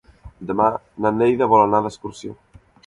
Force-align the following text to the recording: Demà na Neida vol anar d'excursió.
Demà 0.51 0.69
na 1.05 1.11
Neida 1.19 1.51
vol 1.55 1.67
anar 1.67 1.85
d'excursió. 1.89 2.37